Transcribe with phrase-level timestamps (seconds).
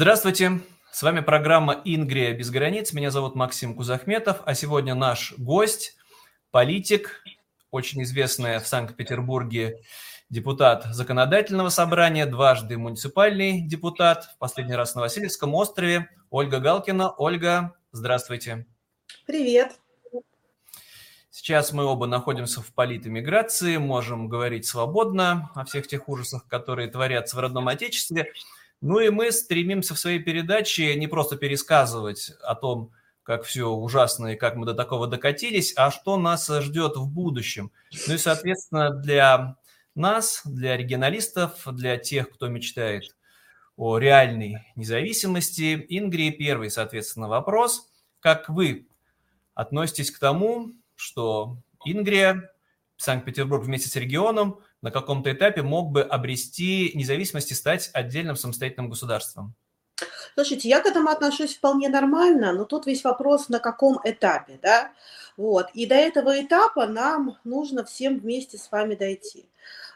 [0.00, 0.60] Здравствуйте,
[0.92, 2.92] с вами программа «Ингрия без границ».
[2.92, 5.96] Меня зовут Максим Кузахметов, а сегодня наш гость,
[6.52, 7.20] политик,
[7.72, 9.80] очень известный в Санкт-Петербурге
[10.30, 17.10] депутат законодательного собрания, дважды муниципальный депутат, в последний раз на Васильевском острове, Ольга Галкина.
[17.16, 18.68] Ольга, здравствуйте.
[19.26, 19.80] Привет.
[21.28, 27.34] Сейчас мы оба находимся в политэмиграции, можем говорить свободно о всех тех ужасах, которые творятся
[27.34, 28.32] в родном Отечестве–
[28.80, 32.92] ну и мы стремимся в своей передаче не просто пересказывать о том,
[33.22, 37.70] как все ужасно и как мы до такого докатились, а что нас ждет в будущем.
[38.06, 39.56] Ну и, соответственно, для
[39.94, 43.16] нас, для регионалистов, для тех, кто мечтает
[43.76, 47.90] о реальной независимости, Ингрии первый, соответственно, вопрос.
[48.20, 48.88] Как вы
[49.54, 52.50] относитесь к тому, что Ингрия,
[52.96, 58.90] Санкт-Петербург вместе с регионом на каком-то этапе мог бы обрести независимость и стать отдельным самостоятельным
[58.90, 59.54] государством?
[60.34, 64.92] Слушайте, я к этому отношусь вполне нормально, но тут весь вопрос, на каком этапе, да?
[65.36, 65.70] Вот.
[65.74, 69.47] И до этого этапа нам нужно всем вместе с вами дойти.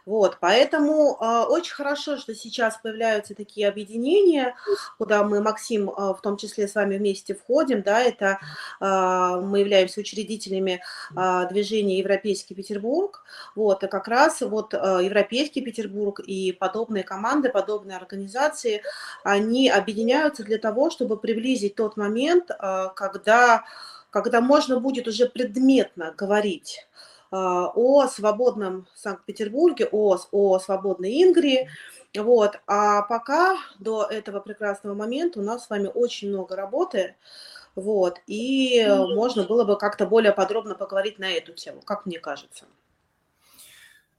[0.04, 4.56] Вот, поэтому э, очень хорошо, что сейчас появляются такие объединения,
[4.98, 8.40] куда мы, Максим, э, в том числе с вами вместе входим, да, это
[8.80, 10.82] э, мы являемся учредителями
[11.16, 13.22] э, движения Европейский Петербург,
[13.54, 18.82] вот, и как раз вот э, Европейский Петербург и подобные команды, подобные организации,
[19.22, 23.64] они объединяются для того, чтобы приблизить тот момент, э, когда,
[24.10, 26.88] когда можно будет уже предметно говорить
[27.32, 31.68] о свободном Санкт-Петербурге, о, о свободной Ингрии.
[32.14, 32.60] Вот.
[32.66, 37.16] А пока до этого прекрасного момента у нас с вами очень много работы.
[37.74, 38.18] Вот.
[38.26, 42.66] И можно было бы как-то более подробно поговорить на эту тему, как мне кажется.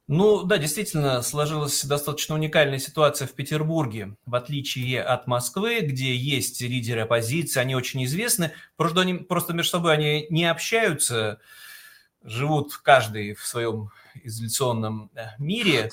[0.07, 6.59] Ну да, действительно, сложилась достаточно уникальная ситуация в Петербурге, в отличие от Москвы, где есть
[6.61, 11.39] лидеры оппозиции, они очень известны, просто, они, просто между собой они не общаются,
[12.23, 13.89] живут каждый в своем
[14.23, 15.91] изоляционном э, мире,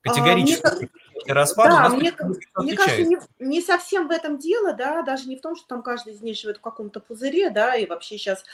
[0.00, 0.66] категорически.
[0.66, 0.88] а, мне,
[1.26, 1.76] распаду.
[1.76, 2.14] Да, мне,
[2.56, 5.82] мне кажется, не, не совсем в этом дело, да, даже не в том, что там
[5.82, 8.44] каждый из них живет в каком-то пузыре, да, и вообще сейчас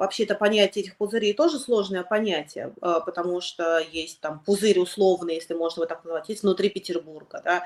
[0.00, 5.34] вообще это понятие этих пузырей тоже сложное понятие, а, потому что есть там пузырь условный,
[5.34, 7.64] если можно его так назвать, есть внутри Петербурга, да,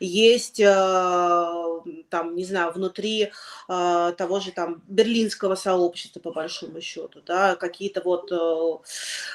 [0.00, 3.32] есть а, там, не знаю, внутри
[3.68, 8.30] а, того же там берлинского сообщества, по большому счету, да, какие-то вот,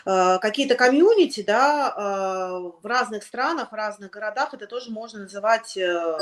[0.06, 6.18] какие-то комьюнити, да, в разных странах, в разных городах, это тоже можно называть э,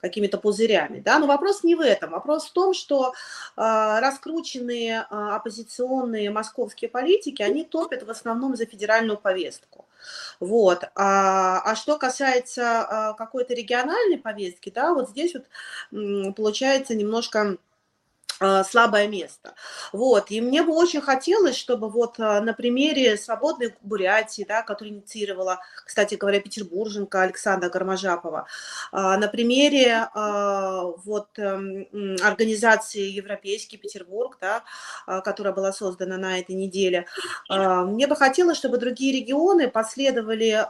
[0.00, 1.00] какими-то пузырями.
[1.00, 1.18] Да?
[1.18, 2.10] Но вопрос не в этом.
[2.10, 3.14] Вопрос в том, что
[3.56, 9.86] а, раскрученные а, оппозиционные московские политики, они топят в основном за федеральную повестку.
[10.40, 10.84] Вот.
[10.94, 17.56] А, а что касается а, какой-то региональной повестки, да, вот здесь вот получается немножко
[18.64, 19.54] слабое место.
[19.92, 20.30] Вот.
[20.30, 25.60] И мне бы очень хотелось, чтобы вот а, на примере свободной Бурятии, да, которую инициировала,
[25.84, 28.46] кстати говоря, петербурженка Александра Гармажапова,
[28.92, 31.86] а, на примере вот эм,
[32.22, 34.62] организации Европейский Петербург, да,
[35.22, 37.06] которая была создана на этой неделе,
[37.48, 40.66] мне бы хотелось, чтобы другие регионы последовали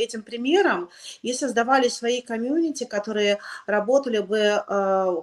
[0.00, 0.90] этим примерам
[1.22, 4.62] и создавали свои комьюнити, которые работали бы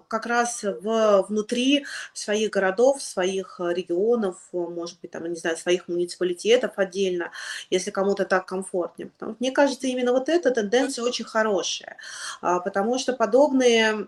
[0.08, 5.36] как раз в, внутри внутри своих городов, своих э, регионов, э, может быть, там, не
[5.36, 7.31] знаю, своих муниципалитетов отдельно,
[7.70, 9.09] если кому-то так комфортнее.
[9.09, 11.97] Потому, мне кажется, именно вот эта тенденция очень хорошая,
[12.42, 14.08] а, потому что подобные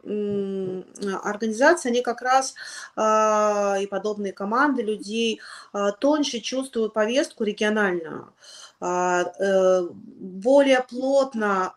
[1.23, 2.55] организации, они как раз
[2.95, 5.41] а, и подобные команды людей
[5.73, 8.33] а, тоньше чувствуют повестку региональную
[8.81, 11.73] э, более плотно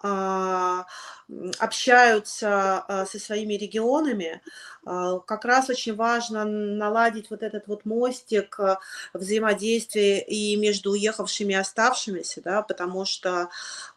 [1.58, 4.42] общаются со своими регионами,
[4.86, 8.78] а, как раз очень важно наладить вот этот вот мостик а,
[9.12, 13.48] взаимодействия и между уехавшими и оставшимися, да, потому что,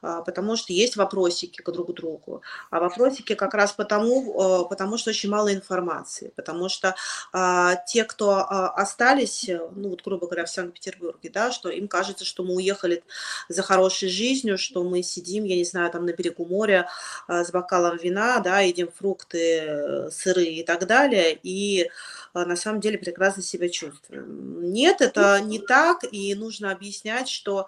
[0.01, 5.09] а, потому что есть вопросики к друг другу, а вопросики как раз потому, потому что
[5.09, 6.95] очень мало информации, потому что
[7.87, 12.55] те, кто остались, ну вот, грубо говоря, в Санкт-Петербурге, да, что им кажется, что мы
[12.55, 13.03] уехали
[13.49, 16.89] за хорошей жизнью, что мы сидим, я не знаю, там на берегу моря
[17.27, 21.89] с бокалом вина, да, едим фрукты, сыры и так далее, и
[22.33, 24.71] на самом деле прекрасно себя чувствуем.
[24.71, 27.67] Нет, это не так, и нужно объяснять, что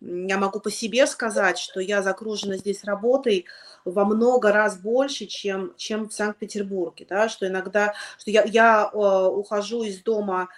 [0.00, 3.46] я могу по себе сказать, что я загружена здесь работой
[3.90, 9.82] во много раз больше, чем, чем в Санкт-Петербурге, да, что иногда, что я, я ухожу
[9.82, 10.48] из дома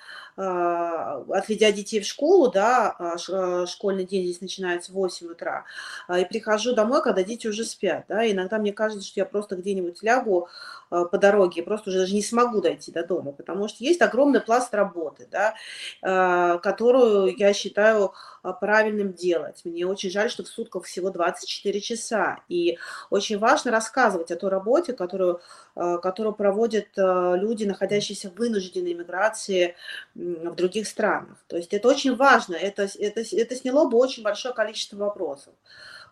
[0.43, 5.67] а, отведя детей в школу, да, а, а, школьный день здесь начинается в 8 утра,
[6.09, 10.03] и прихожу домой, когда дети уже спят, да, иногда мне кажется, что я просто где-нибудь
[10.03, 10.49] лягу
[10.89, 14.75] по дороге, просто уже даже не смогу дойти до дома, потому что есть огромный пласт
[14.75, 18.13] работы, да, которую я считаю
[18.61, 19.63] правильным делать.
[19.65, 22.79] Мне очень жаль, что в сутках всего 24 часа, и
[23.11, 25.41] очень важно рассказывать о той работе, которую,
[25.75, 29.77] которую проводят люди, находящиеся в вынужденной миграции,
[30.15, 31.39] в других странах.
[31.47, 35.55] То есть это очень важно, это, это, это сняло бы очень большое количество вопросов.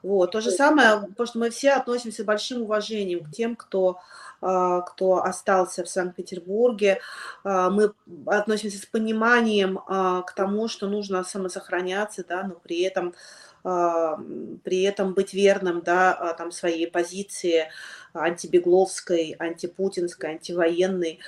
[0.02, 0.30] Вот.
[0.30, 3.98] То же самое, потому что мы все относимся с большим уважением к тем, кто,
[4.40, 7.00] а, кто остался в Санкт-Петербурге.
[7.42, 7.92] А, мы
[8.26, 13.14] относимся с пониманием а, к тому, что нужно самосохраняться, да, но при этом
[13.62, 17.68] при этом быть верным да, там, своей позиции
[18.14, 21.18] антибегловской, антипутинской, антивоенной.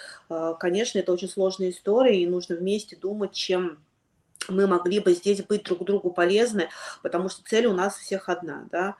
[0.60, 3.80] Конечно, это очень сложная история, и нужно вместе думать, чем
[4.48, 6.68] мы могли бы здесь быть друг другу полезны,
[7.02, 8.96] потому что цель у нас всех одна, да,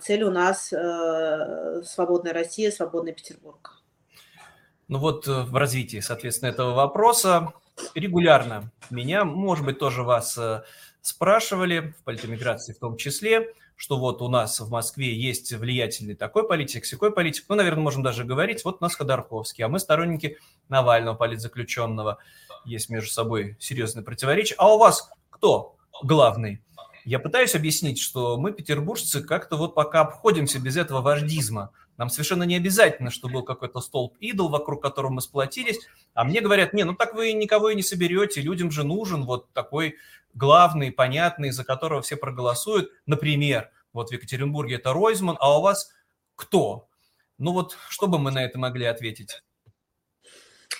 [0.00, 3.80] цель у нас э, свободная Россия, свободный Петербург.
[4.88, 7.52] Ну вот э, в развитии, соответственно, этого вопроса
[7.94, 10.62] регулярно меня, может быть, тоже вас э,
[11.02, 16.46] спрашивали, в политэмиграции в том числе, что вот у нас в Москве есть влиятельный такой
[16.46, 20.38] политик, секой политик, ну, наверное, можем даже говорить, вот у нас Ходорковский, а мы сторонники
[20.68, 22.18] Навального политзаключенного.
[22.64, 24.56] Есть между собой серьезные противоречия.
[24.58, 26.60] А у вас кто главный?
[27.08, 31.70] Я пытаюсь объяснить, что мы, петербуржцы, как-то вот пока обходимся без этого вождизма.
[31.96, 35.78] Нам совершенно не обязательно, чтобы был какой-то столб-идол, вокруг которого мы сплотились.
[36.12, 39.50] А мне говорят, не, ну так вы никого и не соберете, людям же нужен вот
[39.54, 39.96] такой
[40.34, 42.90] главный, понятный, за которого все проголосуют.
[43.06, 45.90] Например, вот в Екатеринбурге это Ройзман, а у вас
[46.36, 46.90] кто?
[47.38, 49.42] Ну вот, что бы мы на это могли ответить?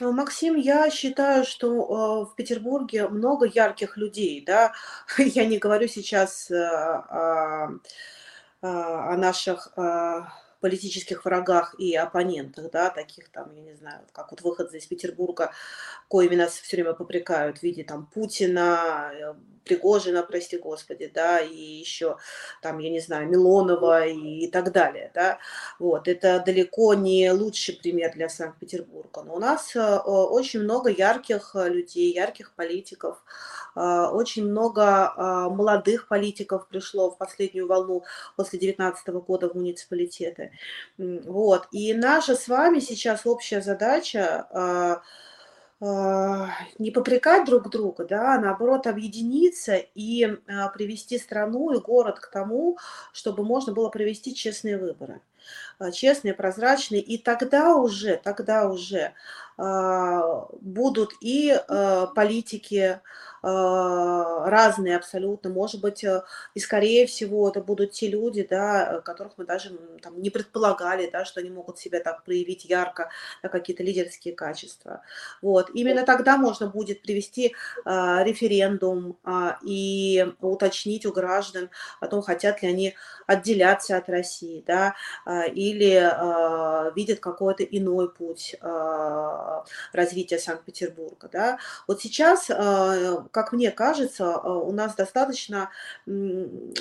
[0.01, 4.73] Э, Максим, я считаю, что э, в Петербурге много ярких людей, да.
[5.19, 7.79] Я не говорю сейчас э, о,
[8.61, 9.73] о наших
[10.61, 15.53] политических врагах и оппонентах, да, таких там, я не знаю, как вот выходцы из Петербурга,
[16.09, 19.35] коими нас все время попрекают в виде там Путина, э,
[19.65, 22.17] Пригожина, прости господи, да, и еще
[22.63, 25.39] там, я не знаю, Милонова и, и так далее, да,
[25.79, 31.55] вот, это далеко не лучший пример для Санкт-Петербурга, но у нас э, очень много ярких
[31.55, 33.23] людей, ярких политиков,
[33.75, 35.15] очень много
[35.51, 38.03] молодых политиков пришло в последнюю волну
[38.35, 40.48] после 2019 года в муниципалитеты.
[40.99, 41.69] Вот.
[41.73, 45.03] И наша с вами сейчас общая задача
[45.81, 50.27] а, не попрекать друг друга, да, а наоборот объединиться и
[50.75, 52.79] привести страну и город к тому,
[53.13, 55.21] чтобы можно было провести честные выборы.
[55.93, 59.15] Честные, прозрачные, и тогда уже, тогда уже
[59.57, 61.57] будут и
[62.15, 63.01] политики, а,
[63.43, 66.23] разные абсолютно, может быть, э,
[66.55, 69.71] и скорее всего это будут те люди, да, которых мы даже
[70.03, 73.11] там, не предполагали, да, что они могут себя так проявить ярко,
[73.43, 75.03] да, какие-то лидерские качества.
[75.43, 75.71] Вот.
[75.75, 77.55] Именно тогда можно будет привести
[77.85, 81.71] а, референдум а, и уточнить у граждан
[82.01, 82.95] о том, хотят ли они
[83.27, 84.95] отделяться от России, да,
[85.25, 91.59] а, или а, видят какой-то иной путь а, развития Санкт-Петербурга, да.
[91.87, 95.71] Вот сейчас а, как мне кажется, а, у нас достаточно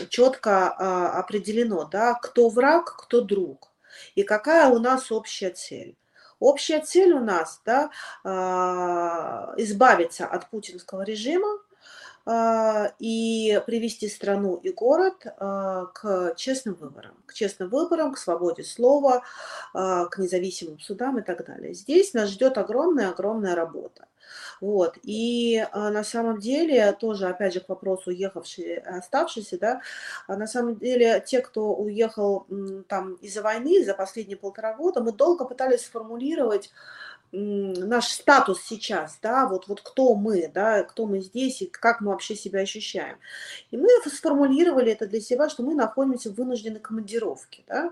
[0.10, 3.72] четко а, определено, да, кто враг, кто друг,
[4.16, 5.96] и какая у нас общая цель.
[6.40, 7.90] Общая цель у нас да,
[8.24, 11.60] а, избавиться от путинского режима,
[13.00, 19.24] и привести страну и город к честным выборам, к честным выборам, к свободе слова,
[19.72, 21.74] к независимым судам и так далее.
[21.74, 24.08] Здесь нас ждет огромная-огромная работа.
[24.62, 24.98] Вот.
[25.04, 29.82] И а, на самом деле, тоже, опять же, к вопросу уехавшие, оставшиеся, да,
[30.28, 32.48] а на самом деле, те, кто уехал
[32.88, 36.72] там из-за войны, за последние полтора года, мы долго пытались сформулировать
[37.32, 42.12] наш статус сейчас, да, вот, вот кто мы, да, кто мы здесь и как мы
[42.12, 43.18] вообще себя ощущаем.
[43.72, 47.92] И мы сформулировали это для себя, что мы находимся в вынужденной командировке, да,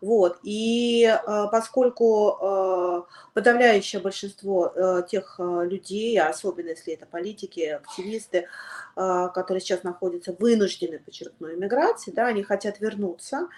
[0.00, 3.02] вот, и э, поскольку э,
[3.34, 8.48] подавляющее большинство э, тех людей, особенно если это политики, активисты,
[8.94, 13.48] которые сейчас находятся вынуждены, подчеркну, иммиграции, да, они хотят вернуться,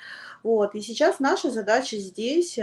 [0.44, 2.58] вот, и сейчас наша задача здесь...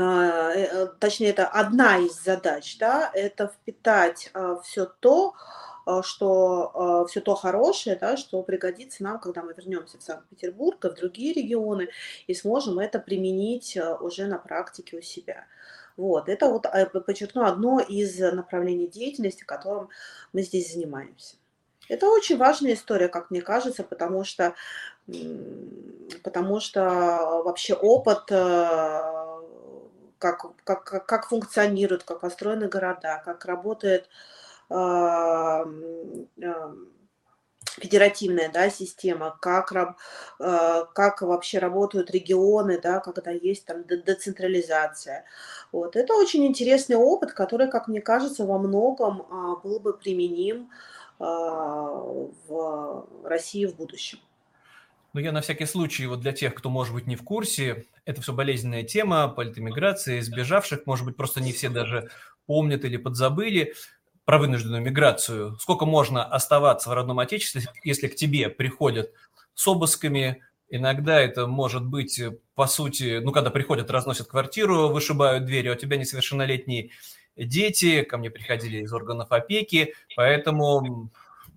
[0.00, 4.32] Э, э, точнее, это одна из задач, да, это впитать
[4.64, 5.34] все то,
[6.02, 10.94] что все то хорошее, да, что пригодится нам, когда мы вернемся в Санкт-Петербург и в
[10.94, 11.88] другие регионы,
[12.26, 15.46] и сможем это применить уже на практике у себя.
[15.96, 16.66] Вот, это вот,
[17.06, 19.88] подчеркну, одно из направлений деятельности, которым
[20.32, 21.36] мы здесь занимаемся.
[21.88, 24.54] Это очень важная история, как мне кажется, потому что,
[26.22, 29.29] потому что вообще опыт, э,
[30.20, 34.08] как, как, как функционируют, как построены города, как работает
[34.68, 36.74] э, э,
[37.78, 39.72] федеративная да, система, как,
[40.38, 45.24] как вообще работают регионы, да, когда есть там децентрализация.
[45.72, 45.96] Вот.
[45.96, 50.70] Это очень интересный опыт, который, как мне кажется, во многом а, был бы применим
[51.18, 51.90] а,
[52.48, 54.18] в России в будущем.
[55.12, 58.22] Ну, я на всякий случай, вот для тех, кто, может быть, не в курсе, это
[58.22, 62.10] все болезненная тема, политэмиграции, сбежавших, может быть, просто не все даже
[62.46, 63.74] помнят или подзабыли
[64.24, 65.56] про вынужденную миграцию.
[65.58, 69.12] Сколько можно оставаться в родном отечестве, если к тебе приходят
[69.54, 72.22] с обысками, Иногда это может быть,
[72.54, 76.90] по сути, ну, когда приходят, разносят квартиру, вышибают двери, а у тебя несовершеннолетние
[77.36, 81.10] дети, ко мне приходили из органов опеки, поэтому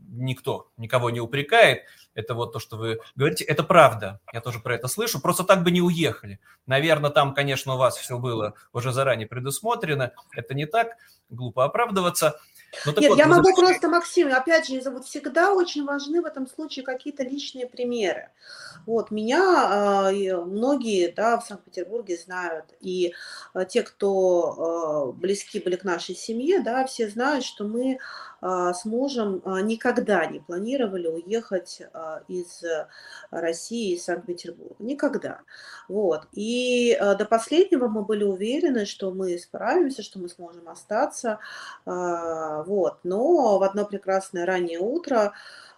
[0.10, 1.84] никто никого не упрекает.
[2.13, 4.20] Это вот то, что вы говорите, это правда.
[4.32, 5.20] Я тоже про это слышу.
[5.20, 6.39] Просто так бы не уехали.
[6.65, 10.12] Наверное, там, конечно, у вас все было уже заранее предусмотрено.
[10.36, 10.98] Это не так.
[11.29, 12.39] Глупо оправдываться.
[12.86, 13.65] Ну, Нет, вот, я могу запустим...
[13.65, 18.29] просто, Максим, опять же, вот всегда очень важны в этом случае какие-то личные примеры.
[18.86, 23.13] Вот, меня э, многие, да, в Санкт-Петербурге знают, и
[23.53, 28.00] э, те, кто э, близки были к нашей семье, да, все знают, что мы
[28.33, 32.62] а, с мужем а, никогда не планировали уехать а, из
[33.32, 34.76] России, из Санкт-Петербурга.
[34.80, 35.42] Никогда.
[35.88, 36.28] Вот.
[36.34, 41.40] И до последнего мы были уверены, что мы справимся, что мы сможем остаться.
[41.86, 42.98] Вот.
[43.04, 45.34] Но в одно прекрасное раннее утро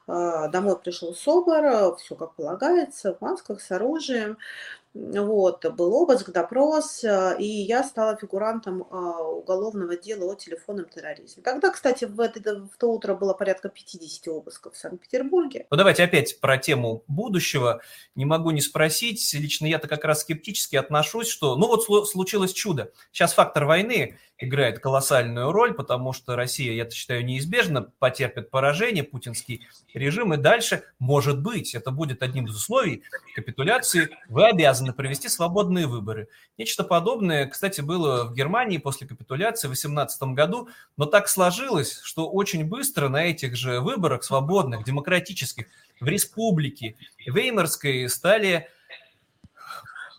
[0.07, 4.37] домой пришел СОБР, все как полагается, в масках, с оружием.
[4.95, 11.43] Вот, был обыск, допрос, э, и я стала фигурантом а, уголовного дела о телефонном терроризме.
[11.43, 15.67] Тогда, кстати, в, это, в то утро было порядка 50 обысков в Санкт-Петербурге.
[15.69, 17.81] Ну, давайте опять про тему будущего.
[18.15, 19.33] Не могу не спросить.
[19.33, 22.93] Лично я-то как раз скептически отношусь, что, ну вот случилось чудо.
[23.11, 29.65] Сейчас фактор войны играет колоссальную роль, потому что Россия, я считаю, неизбежно потерпит поражение, путинский
[29.93, 35.87] режим, и дальше, может быть, это будет одним из условий капитуляции, вы обязаны провести свободные
[35.87, 36.27] выборы.
[36.57, 42.29] Нечто подобное, кстати, было в Германии после капитуляции в 2018 году, но так сложилось, что
[42.29, 45.67] очень быстро на этих же выборах, свободных, демократических,
[46.01, 48.69] в республике Веймарской стали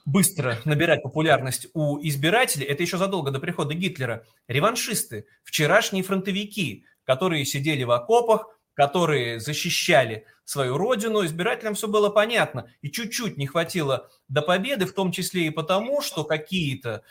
[0.07, 7.45] быстро набирать популярность у избирателей, это еще задолго до прихода Гитлера, реваншисты, вчерашние фронтовики, которые
[7.45, 12.71] сидели в окопах, которые защищали свою родину, избирателям все было понятно.
[12.83, 17.03] И чуть-чуть не хватило до победы, в том числе и потому, что какие-то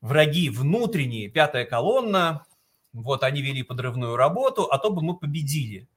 [0.00, 2.44] враги внутренние, пятая колонна,
[2.92, 5.88] вот они вели подрывную работу, а то бы мы победили.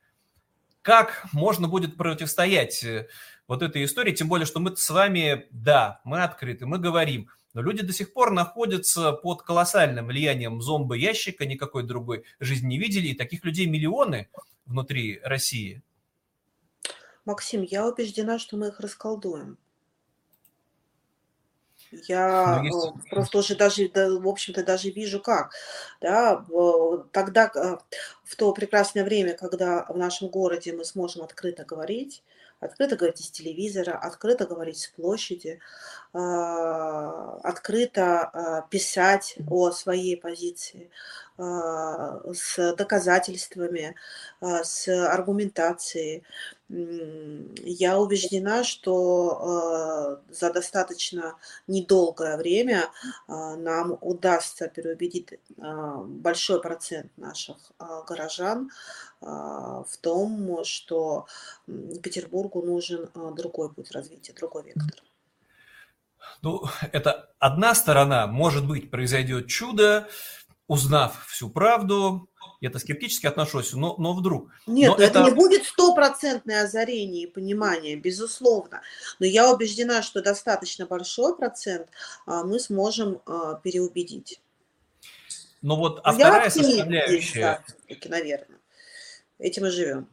[0.83, 3.07] Как можно будет противостоять э,
[3.53, 7.61] вот этой истории, тем более, что мы с вами, да, мы открыты, мы говорим, но
[7.61, 13.15] люди до сих пор находятся под колоссальным влиянием зомбы-ящика, никакой другой жизни не видели, и
[13.15, 14.27] таких людей миллионы
[14.65, 15.83] внутри России.
[17.25, 19.59] Максим, я убеждена, что мы их расколдуем.
[22.07, 23.09] Я ну, есть...
[23.11, 25.53] просто уже даже, да, в общем-то, даже вижу как.
[26.01, 26.43] Да,
[27.11, 27.77] тогда, э,
[28.23, 32.23] в то прекрасное время, когда в нашем городе мы сможем открыто говорить,
[32.65, 35.59] открыто говорить из телевизора, открыто говорить с площади,
[36.13, 40.89] а, открыто а, писать о своей позиции
[41.37, 43.95] с доказательствами,
[44.41, 46.23] с аргументацией.
[46.69, 51.35] Я убеждена, что за достаточно
[51.67, 52.89] недолгое время
[53.27, 57.57] нам удастся переубедить большой процент наших
[58.07, 58.69] горожан
[59.21, 61.27] в том, что
[61.65, 65.03] Петербургу нужен другой путь развития, другой вектор.
[66.41, 68.27] Ну, это одна сторона.
[68.27, 70.07] Может быть, произойдет чудо,
[70.73, 72.27] узнав всю правду,
[72.59, 74.51] я это скептически отношусь, но, но вдруг.
[74.67, 75.19] Нет, но это...
[75.19, 78.81] это не будет стопроцентное озарение и понимание, безусловно.
[79.19, 81.89] Но я убеждена, что достаточно большой процент
[82.25, 84.41] а, мы сможем а, переубедить.
[85.61, 87.63] Ну вот, а я вторая составляющая...
[87.87, 88.59] Здесь, наверное.
[89.39, 90.09] Этим и живем.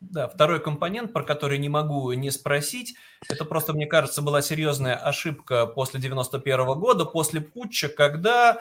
[0.00, 2.94] Да, второй компонент, про который не могу не спросить,
[3.28, 8.60] это просто, мне кажется, была серьезная ошибка после 91 года, после путча, когда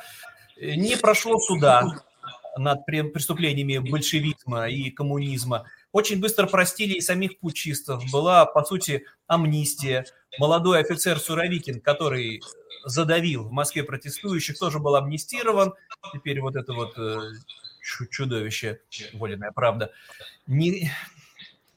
[0.60, 2.04] не прошло суда
[2.58, 5.66] над преступлениями большевизма и коммунизма.
[5.92, 8.04] Очень быстро простили и самих путчистов.
[8.12, 10.06] Была, по сути, амнистия.
[10.40, 12.42] Молодой офицер Суровикин, который
[12.84, 15.74] задавил в Москве протестующих, тоже был амнистирован.
[16.14, 17.20] Теперь вот это вот э,
[18.10, 18.82] чудовище,
[19.14, 19.92] воленная правда.
[20.46, 20.92] Не...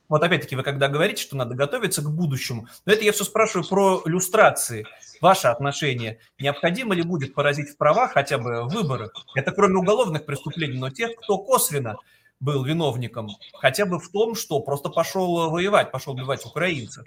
[0.09, 3.69] Вот опять-таки вы когда говорите, что надо готовиться к будущему, но это я все спрашиваю
[3.69, 4.87] про люстрации.
[5.21, 6.19] Ваше отношение.
[6.39, 9.11] Необходимо ли будет поразить в правах хотя бы выборы?
[9.35, 11.97] Это кроме уголовных преступлений, но тех, кто косвенно
[12.41, 17.05] был виновником, хотя бы в том, что просто пошел воевать, пошел убивать украинцев.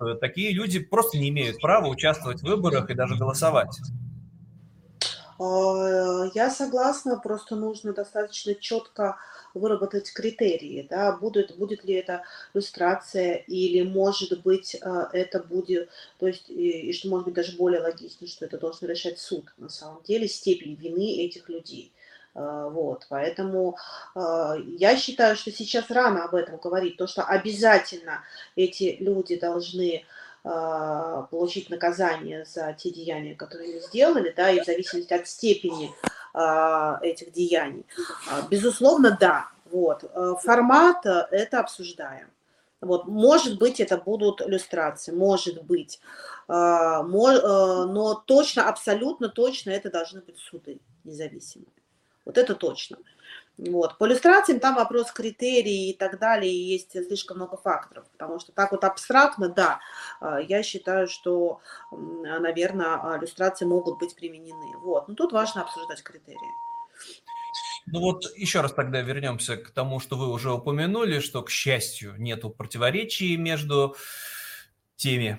[0.00, 3.78] Э, такие люди просто не имеют права участвовать в выборах и даже голосовать.
[5.38, 9.16] А, я согласна, просто нужно достаточно четко
[9.54, 16.26] выработать критерии, да, будет, будет ли это иллюстрация или, может быть, а, это будет, то
[16.26, 19.68] есть, и, и что может быть даже более логично, что это должен решать суд, на
[19.68, 21.92] самом деле, степень вины этих людей.
[22.34, 23.76] А, вот, поэтому
[24.14, 28.24] я считаю, что сейчас рано об этом говорить, то, что обязательно
[28.56, 30.04] эти люди должны
[30.44, 35.90] получить наказание за те деяния, которые они сделали, да, и в зависимости от степени
[36.34, 37.86] а, этих деяний.
[38.30, 39.48] А, безусловно, да.
[39.64, 40.04] Вот.
[40.42, 42.28] Формат это обсуждаем.
[42.82, 46.00] Вот, может быть, это будут иллюстрации, может быть,
[46.46, 51.72] но точно, абсолютно точно это должны быть суды независимые.
[52.26, 52.98] Вот это точно.
[53.56, 53.98] Вот.
[53.98, 58.52] По иллюстрациям там вопрос критерий и так далее, и есть слишком много факторов, потому что
[58.52, 59.80] так вот абстрактно, да,
[60.20, 61.60] а, я считаю, что,
[61.92, 64.76] наверное, а, иллюстрации могут быть применены.
[64.78, 65.06] Вот.
[65.08, 66.38] Но тут важно обсуждать критерии.
[67.86, 72.14] Ну вот еще раз тогда вернемся к тому, что вы уже упомянули, что, к счастью,
[72.18, 73.94] нету противоречий между
[74.96, 75.38] теми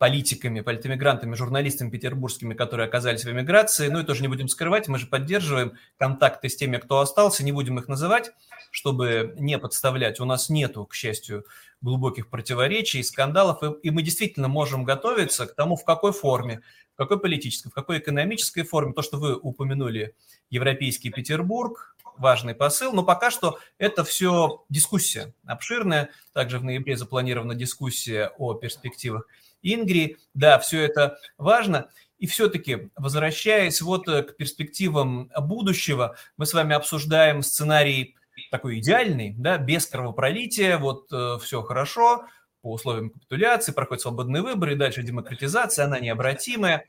[0.00, 3.88] политиками, политэмигрантами, журналистами петербургскими, которые оказались в эмиграции.
[3.88, 7.52] Ну и тоже не будем скрывать, мы же поддерживаем контакты с теми, кто остался, не
[7.52, 8.30] будем их называть,
[8.70, 10.18] чтобы не подставлять.
[10.18, 11.44] У нас нету, к счастью,
[11.82, 16.62] глубоких противоречий, скандалов, и, и мы действительно можем готовиться к тому, в какой форме,
[16.94, 20.14] в какой политической, в какой экономической форме, то, что вы упомянули,
[20.48, 26.08] Европейский Петербург, важный посыл, но пока что это все дискуссия обширная.
[26.32, 29.26] Также в ноябре запланирована дискуссия о перспективах
[29.62, 30.16] Ингри.
[30.34, 31.88] Да, все это важно.
[32.18, 38.16] И все-таки, возвращаясь вот э, к перспективам будущего, мы с вами обсуждаем сценарий
[38.50, 42.26] такой идеальный, да, без кровопролития, вот э, все хорошо,
[42.62, 46.86] по условиям капитуляции, проходят свободные выборы, и дальше демократизация, она необратимая.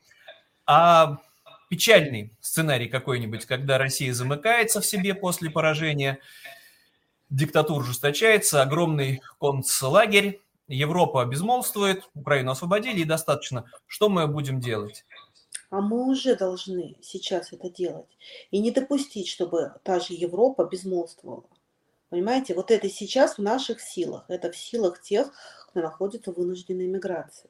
[0.66, 1.18] А
[1.70, 6.18] печальный сценарий какой-нибудь, когда Россия замыкается в себе после поражения,
[7.30, 13.64] диктатура ужесточается, огромный концлагерь, Европа безмолвствует, Украину освободили и достаточно.
[13.86, 15.04] Что мы будем делать?
[15.70, 18.18] А мы уже должны сейчас это делать.
[18.50, 21.44] И не допустить, чтобы та же Европа безмолвствовала.
[22.10, 24.26] Понимаете, вот это сейчас в наших силах.
[24.28, 25.32] Это в силах тех,
[25.68, 27.48] кто находится в вынужденной миграции.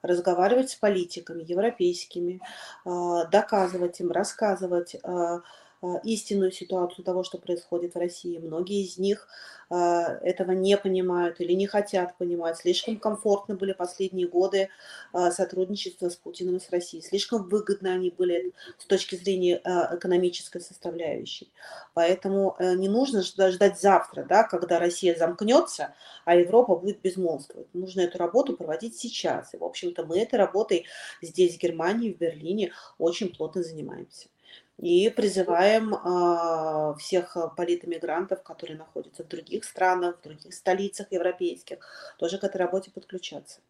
[0.00, 2.40] Разговаривать с политиками европейскими,
[2.84, 5.40] а, доказывать им, рассказывать а,
[6.04, 8.38] истинную ситуацию того, что происходит в России.
[8.38, 9.28] Многие из них
[9.68, 12.58] а, этого не понимают или не хотят понимать.
[12.58, 14.68] Слишком комфортно были последние годы
[15.12, 17.02] а, сотрудничества с Путиным и с Россией.
[17.02, 19.60] Слишком выгодно они были с точки зрения
[19.92, 21.52] экономической составляющей.
[21.94, 27.72] Поэтому э, не нужно ждать завтра, да, когда Россия замкнется, а Европа будет безмолвствовать.
[27.74, 29.54] Нужно эту работу проводить сейчас.
[29.54, 30.86] И, в общем-то, мы этой работой
[31.22, 34.28] здесь, в Германии, в Берлине, очень плотно занимаемся.
[34.78, 41.78] И призываем э, всех политэмигрантов, которые находятся в других странах, в других столицах европейских,
[42.18, 43.60] тоже к этой работе подключаться.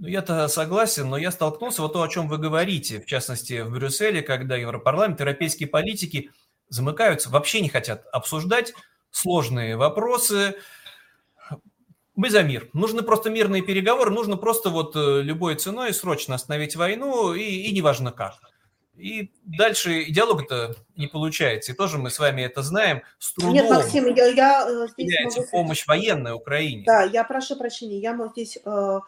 [0.00, 3.70] Ну, я-то согласен, но я столкнулся вот то, о чем вы говорите, в частности, в
[3.70, 6.30] Брюсселе, когда Европарламент, европейские политики
[6.68, 8.72] замыкаются, вообще не хотят обсуждать
[9.10, 10.56] сложные вопросы.
[12.14, 12.70] Мы за мир.
[12.72, 17.72] Нужны просто мирные переговоры, нужно просто вот э, любой ценой срочно остановить войну, и, и
[17.72, 18.34] неважно как.
[19.00, 21.72] И дальше диалог-то не получается.
[21.72, 23.02] И тоже мы с вами это знаем.
[23.18, 25.48] С трудом Нет, Максим, я, я э, здесь могу...
[25.50, 26.84] помощь военной Украине.
[26.86, 27.98] Да, я прошу прощения.
[27.98, 29.00] Я здесь, э,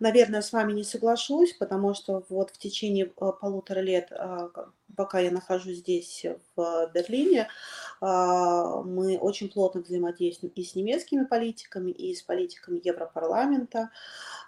[0.00, 4.10] наверное, с вами не соглашусь, потому что вот в течение э, полутора лет
[4.96, 6.26] пока я нахожусь здесь,
[6.56, 7.48] в Берлине,
[8.00, 13.90] а, мы очень плотно взаимодействуем и с немецкими политиками, и с политиками Европарламента.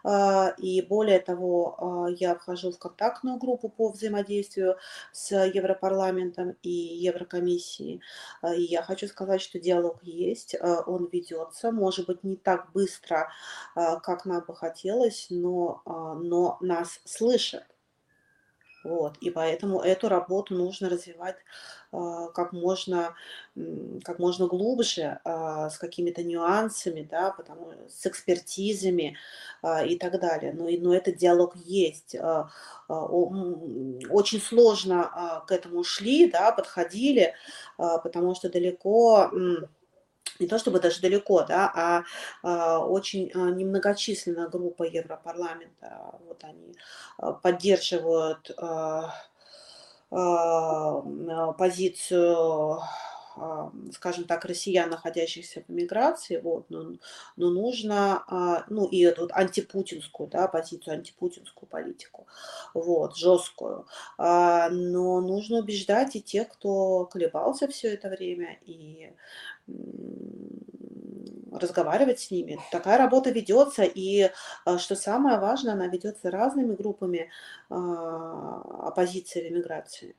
[0.04, 4.76] А, и более того, я вхожу в контактную группу по взаимодействию
[5.12, 8.00] с Европарламентом и Еврокомиссией.
[8.56, 10.56] И я хочу сказать, что диалог есть,
[10.86, 13.30] он ведется, может быть, не так быстро,
[13.74, 17.64] как нам бы хотелось, но, но нас слышат.
[18.86, 21.34] Вот, и поэтому эту работу нужно развивать
[21.90, 23.16] а, как можно,
[24.04, 29.16] как можно глубже, а, с какими-то нюансами, да, потому, с экспертизами
[29.60, 30.52] а, и так далее.
[30.52, 32.14] Но, но этот диалог есть.
[32.88, 37.34] Очень сложно к этому шли, да, подходили,
[37.76, 39.32] потому что далеко
[40.38, 42.04] не то чтобы даже далеко, да, а,
[42.42, 46.74] а очень а, немногочисленная группа Европарламента, вот они
[47.18, 48.50] а, поддерживают
[51.58, 52.80] позицию
[53.92, 56.94] скажем так, россиян, находящихся в миграции, вот, но,
[57.36, 62.26] но нужно, ну, и эту антипутинскую, да, позицию, антипутинскую политику,
[62.74, 63.86] вот, жесткую,
[64.18, 69.12] но нужно убеждать и тех, кто колебался все это время, и
[71.52, 72.58] разговаривать с ними.
[72.70, 74.30] Такая работа ведется, и
[74.64, 77.30] а, что самое важное, она ведется разными группами
[77.68, 80.16] а, оппозиции или миграции.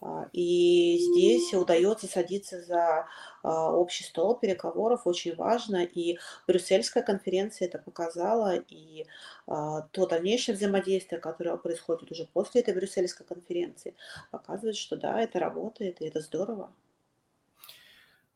[0.00, 3.06] А, и здесь удается садиться за
[3.42, 5.84] общий стол переговоров, очень важно.
[5.84, 9.06] И Брюссельская конференция это показала, и
[9.46, 13.94] то дальнейшее взаимодействие, которое происходит уже после этой Брюссельской конференции,
[14.32, 16.72] показывает, что да, это работает, и это здорово.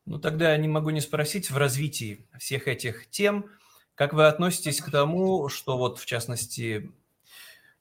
[0.05, 3.51] Ну, тогда не могу не спросить в развитии всех этих тем,
[3.95, 6.91] как вы относитесь к тому, что вот, в частности,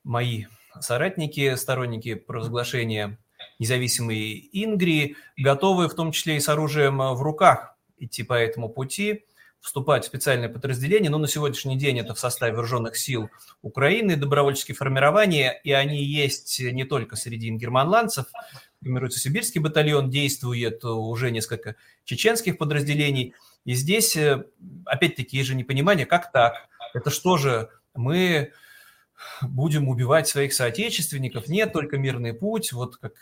[0.03, 0.47] мои
[0.81, 3.19] соратники, сторонники провозглашения
[3.61, 9.25] независимой Ингрии, готовы в том числе и с оружием в руках идти по этому пути,
[9.61, 13.29] вступать в специальное подразделение, но на сегодняшний день это в составе вооруженных сил
[13.61, 18.27] Украины, добровольческие формирования, и они есть не только среди ингерманландцев,
[18.81, 23.35] формируется сибирский батальон, действует уже несколько чеченских подразделений.
[23.67, 24.45] И здесь, э,
[24.87, 26.69] опять-таки, есть же непонимание, как так?
[26.95, 28.53] Это что же, мы
[29.43, 31.49] будем убивать своих соотечественников?
[31.49, 33.13] Нет, только мирный путь, вот как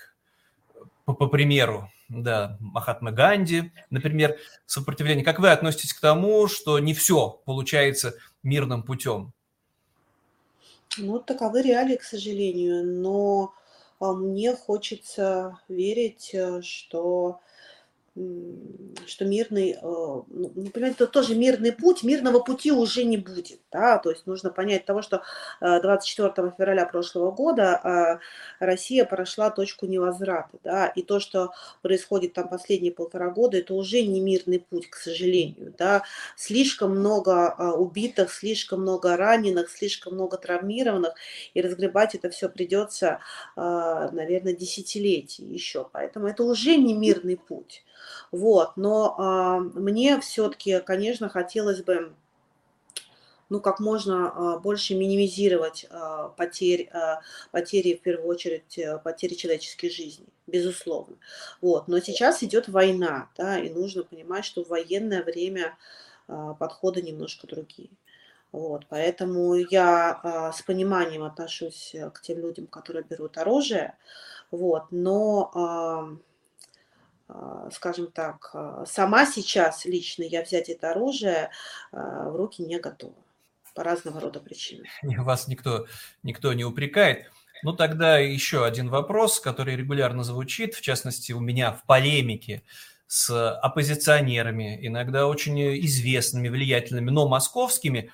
[1.09, 5.25] по, по примеру, да, Махатма Ганди, например, сопротивление.
[5.25, 9.33] Как вы относитесь к тому, что не все получается мирным путем?
[10.99, 13.55] Ну, таковы реалии, к сожалению, но
[14.01, 17.41] а, мне хочется верить, э, что
[19.07, 23.61] что мирный, э, ну, не понимаете, это тоже мирный путь, мирного пути уже не будет,
[23.73, 25.23] да, то есть нужно понять того, что
[25.61, 28.21] 24 э, февраля прошлого года
[28.59, 31.53] Россия прошла точку невозврата, да, и то, что
[31.83, 36.03] происходит там последние полтора года, это уже не мирный путь, к сожалению, да,
[36.37, 41.15] слишком много убитых, слишком много раненых, слишком много травмированных,
[41.55, 43.21] и разгребать это все придется,
[43.57, 47.85] наверное, десятилетий еще, поэтому это уже не мирный путь.
[48.31, 52.13] Вот, но а, мне все-таки, конечно, хотелось бы
[53.49, 56.91] ну, как можно а, больше минимизировать а, потерь,
[57.51, 61.17] потери, в первую очередь, э, потери человеческой жизни, безусловно.
[61.63, 61.89] Вот.
[61.89, 65.77] Но сейчас идет война, да, и нужно понимать, что в военное время
[66.27, 67.89] подходы немножко другие.
[68.53, 73.97] Вот, поэтому я с пониманием отношусь э, к тем людям, которые берут оружие,
[74.51, 76.19] вот, но
[77.73, 81.51] скажем так, а, сама сейчас лично я взять это оружие
[81.93, 83.15] а, в руки не готова
[83.75, 84.87] по разного рода причинам.
[85.03, 85.87] Вас никто,
[86.23, 87.31] никто не упрекает.
[87.63, 92.63] Ну, тогда еще один вопрос, который регулярно звучит, в частности, у меня в полемике
[93.07, 98.13] с оппозиционерами, иногда очень известными, влиятельными, но московскими.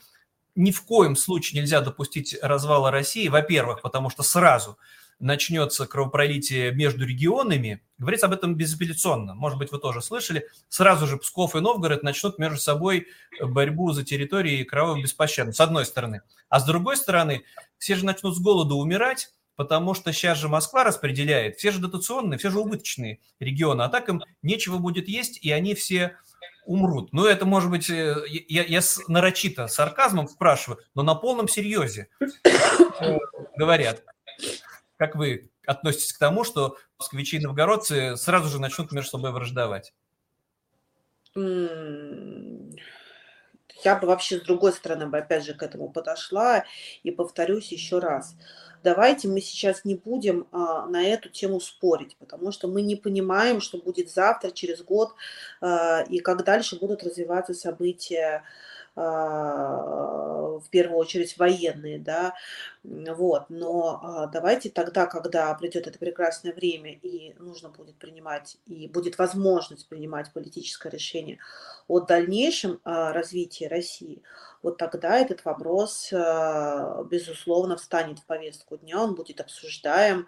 [0.55, 4.79] Ни в коем случае нельзя допустить развала России, во-первых, потому что сразу–
[5.19, 9.35] начнется кровопролитие между регионами, говорится об этом безапелляционно.
[9.35, 10.49] Может быть, вы тоже слышали.
[10.69, 13.07] Сразу же Псков и Новгород начнут между собой
[13.41, 16.23] борьбу за территории кровавую беспощадно, с одной стороны.
[16.49, 17.45] А с другой стороны,
[17.79, 22.39] все же начнут с голода умирать, потому что сейчас же Москва распределяет, все же дотационные,
[22.39, 26.17] все же убыточные регионы, а так им нечего будет есть, и они все
[26.67, 27.13] умрут.
[27.13, 32.09] Ну, это, может быть, э, я, я нарочито сарказмом спрашиваю, но на полном серьезе
[33.57, 34.03] говорят.
[34.97, 39.93] Как вы относитесь к тому, что москвичи и новгородцы сразу же начнут между собой враждовать?
[43.85, 46.65] Я бы вообще с другой стороны бы опять же к этому подошла
[47.03, 48.37] и повторюсь еще раз.
[48.83, 53.61] давайте мы сейчас не будем а, на эту тему спорить, потому что мы не понимаем,
[53.61, 55.15] что будет завтра, через год,
[55.61, 58.45] а, и как дальше будут развиваться события
[58.97, 62.35] в первую очередь военные, да,
[62.85, 68.89] вот, но а, давайте тогда, когда придет это прекрасное время и нужно будет принимать, и
[68.89, 71.39] будет возможность принимать политическое решение
[71.89, 74.23] о дальнейшем а, развитии России,
[74.63, 80.27] вот тогда этот вопрос, безусловно, встанет в повестку дня, он будет обсуждаем,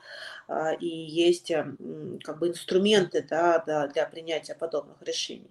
[0.79, 1.51] и есть
[2.23, 5.51] как бы инструменты да, для принятия подобных решений.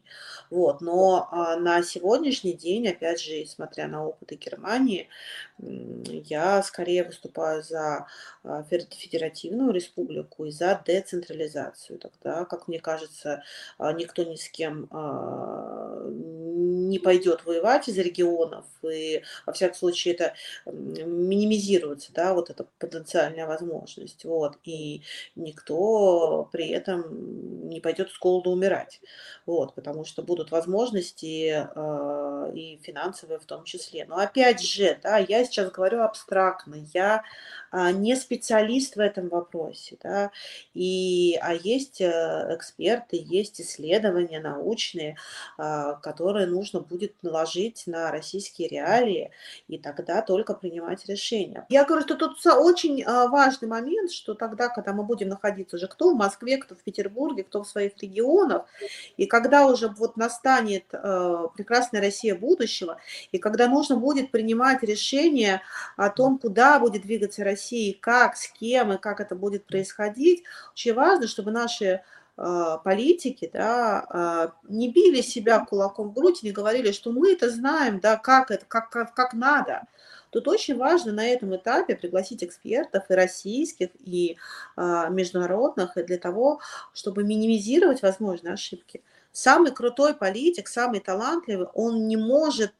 [0.49, 5.09] Вот, но на сегодняшний день, опять же, смотря на опыты Германии,
[5.57, 8.07] я скорее выступаю за
[8.43, 11.99] а, федеративную республику и за децентрализацию.
[11.99, 13.43] Тогда, как мне кажется,
[13.77, 16.05] а, никто ни с кем а,
[16.89, 20.33] не пойдет воевать из регионов, и, во всяком случае, это
[20.65, 25.01] минимизируется, да, вот эта потенциальная возможность, вот, и
[25.35, 29.01] никто при этом не пойдет с голоду умирать,
[29.45, 31.67] вот, потому что будут возможности
[32.53, 34.05] и финансовые в том числе.
[34.05, 37.23] Но опять же, да, я сейчас говорю абстрактно, я
[37.71, 40.31] а, не специалист в этом вопросе, да,
[40.73, 45.17] и, а есть э, эксперты, есть исследования научные,
[45.57, 49.31] а, которые нужно будет наложить на российские реалии,
[49.67, 51.65] и тогда только принимать решения.
[51.69, 55.87] Я говорю, что тут очень а, важный момент, что тогда, когда мы будем находиться уже
[55.87, 58.65] кто в Москве, кто в Петербурге, кто в своих регионах,
[59.17, 62.99] и когда уже вот настанет э, прекрасная Россия будущего,
[63.31, 65.61] и когда нужно будет принимать решение
[65.97, 70.93] о том, куда будет двигаться Россия, как, с кем и как это будет происходить, очень
[70.93, 72.01] важно, чтобы наши
[72.83, 77.99] политики да, э, не били себя кулаком в грудь не говорили, что мы это знаем,
[77.99, 79.83] да, как это, как, как, как надо.
[80.31, 84.35] Тут очень важно на этом этапе пригласить экспертов и российских, и
[84.75, 86.59] э, международных, и для того,
[86.93, 89.01] чтобы минимизировать возможные ошибки.
[89.31, 92.73] Самый крутой политик, самый талантливый, он не может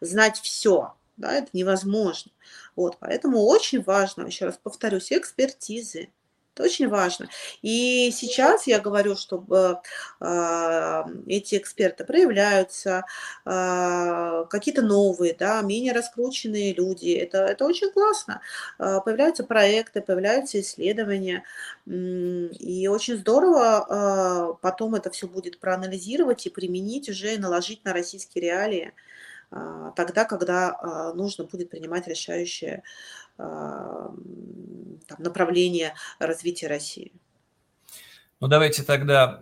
[0.00, 2.32] знать все, да, это невозможно.
[2.76, 6.08] Вот, поэтому очень важно, еще раз повторюсь, экспертизы.
[6.54, 7.28] Это очень важно.
[7.62, 9.80] И сейчас я говорю, чтобы
[10.20, 13.04] э, эти эксперты проявляются,
[13.44, 17.12] э, какие-то новые, да, менее раскрученные люди.
[17.12, 18.40] Это, это очень классно.
[18.78, 21.42] Э, появляются проекты, появляются исследования.
[21.86, 28.44] И очень здорово потом это все будет проанализировать и применить уже и наложить на российские
[28.44, 28.94] реалии.
[29.54, 32.82] А, тогда, когда а, нужно будет принимать решающее а,
[33.36, 34.16] там,
[35.18, 37.12] направление развития России.
[38.40, 39.40] Ну, давайте тогда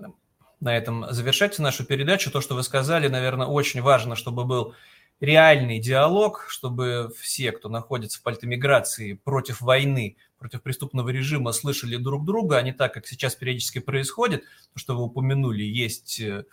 [0.61, 2.31] на этом завершать нашу передачу.
[2.31, 4.74] То, что вы сказали, наверное, очень важно, чтобы был
[5.20, 12.24] реальный диалог, чтобы все, кто находится в политэмиграции против войны, против преступного режима, слышали друг
[12.24, 14.42] друга, а не так, как сейчас периодически происходит.
[14.72, 16.44] То, что вы упомянули, есть э,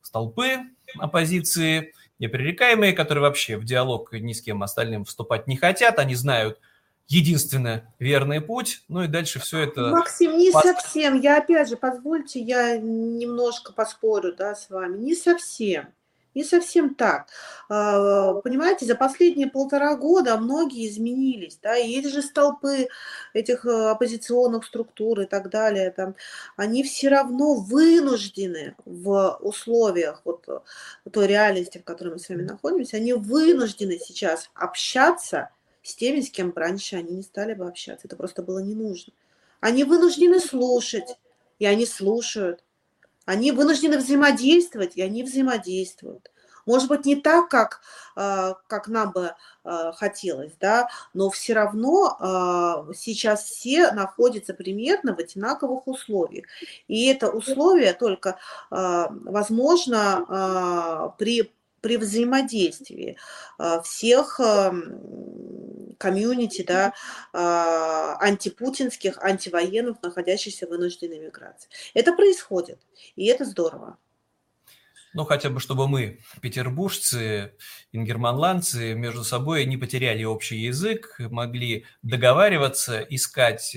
[0.00, 0.56] столпы
[0.98, 6.60] оппозиции, непререкаемые, которые вообще в диалог ни с кем остальным вступать не хотят, они знают
[7.08, 9.90] единственный верный путь, ну и дальше все это...
[9.90, 15.88] Максим, не совсем, я опять же, позвольте, я немножко поспорю, да, с вами, не совсем.
[16.34, 17.28] Не совсем так.
[17.68, 22.88] А, понимаете, за последние полтора года многие изменились, да, и эти же столпы
[23.34, 26.16] этих э, оппозиционных структур и так далее, там,
[26.56, 30.58] они все равно вынуждены в условиях вот э,
[31.12, 35.50] той реальности, в которой мы с вами находимся, они вынуждены сейчас общаться
[35.84, 38.06] с теми, с кем раньше они не стали бы общаться.
[38.06, 39.12] Это просто было не нужно.
[39.60, 41.16] Они вынуждены слушать,
[41.58, 42.64] и они слушают.
[43.26, 46.30] Они вынуждены взаимодействовать, и они взаимодействуют.
[46.66, 47.82] Может быть, не так, как,
[48.16, 55.14] а, как нам бы а, хотелось, да, но все равно а, сейчас все находятся примерно
[55.14, 56.46] в одинаковых условиях.
[56.88, 58.38] И это условие только
[58.70, 60.24] возможно
[61.18, 61.52] при
[61.84, 63.18] при взаимодействии
[63.82, 64.40] всех
[65.98, 66.94] комьюнити, да,
[67.34, 71.68] а, антипутинских, антивоенных, находящихся в вынужденной миграции.
[71.92, 72.80] Это происходит,
[73.16, 73.98] и это здорово.
[75.12, 77.52] Ну, хотя бы, чтобы мы, петербуржцы,
[77.92, 83.76] ингерманландцы, между собой не потеряли общий язык, могли договариваться, искать,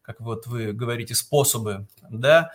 [0.00, 2.50] как вот вы говорите, способы, да,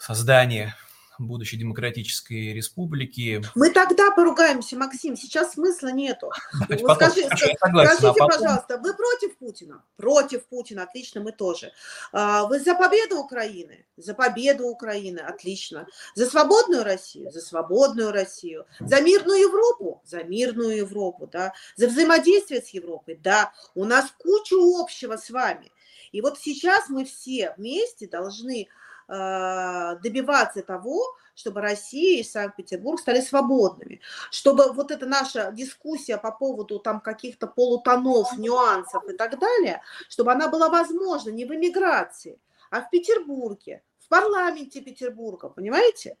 [0.00, 0.74] создания
[1.18, 3.42] будущей демократической республики.
[3.54, 6.30] Мы тогда поругаемся, Максим, сейчас смысла нету.
[6.68, 8.28] Вот потом, скажи, скажите, а потом...
[8.28, 9.82] пожалуйста, вы против Путина?
[9.96, 11.72] Против Путина, отлично, мы тоже.
[12.12, 13.86] А, вы за победу Украины?
[13.96, 15.86] За победу Украины, отлично.
[16.14, 17.30] За свободную Россию?
[17.30, 18.66] За свободную Россию.
[18.80, 20.02] За мирную Европу?
[20.04, 21.52] За мирную Европу, да.
[21.76, 23.18] За взаимодействие с Европой?
[23.22, 23.52] Да.
[23.74, 25.72] У нас куча общего с вами.
[26.12, 28.68] И вот сейчас мы все вместе должны
[29.08, 36.78] добиваться того, чтобы Россия и Санкт-Петербург стали свободными, чтобы вот эта наша дискуссия по поводу
[36.78, 42.38] там каких-то полутонов, нюансов и так далее, чтобы она была возможна не в эмиграции,
[42.70, 46.18] а в Петербурге, в парламенте Петербурга, понимаете?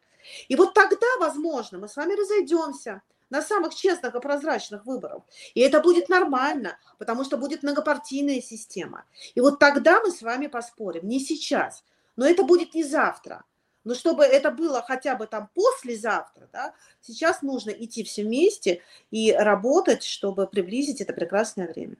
[0.48, 5.22] И вот тогда, возможно, мы с вами разойдемся на самых честных и прозрачных выборах.
[5.52, 9.04] И это будет нормально, потому что будет многопартийная система.
[9.34, 11.84] И вот тогда мы с вами поспорим, не сейчас–
[12.18, 13.44] но это будет не завтра.
[13.84, 19.32] Но чтобы это было хотя бы там послезавтра, да, сейчас нужно идти все вместе и
[19.32, 21.96] работать, чтобы приблизить это прекрасное время.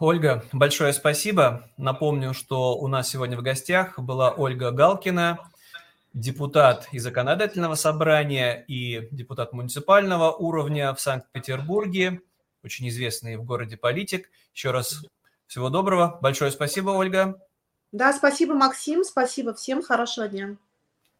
[0.00, 1.70] Ольга, большое спасибо.
[1.76, 5.38] Напомню, что у нас сегодня в гостях была Ольга Галкина,
[6.12, 12.20] депутат и законодательного собрания и депутат муниципального уровня в Санкт-Петербурге,
[12.64, 14.28] очень известный в городе политик.
[14.52, 15.04] Еще раз
[15.46, 16.18] всего доброго.
[16.20, 17.40] Большое спасибо, Ольга.
[17.92, 20.56] Да, спасибо, Максим, спасибо всем, хорошего дня.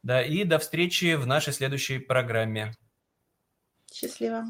[0.03, 2.75] Да, и до встречи в нашей следующей программе.
[3.93, 4.45] Счастливо.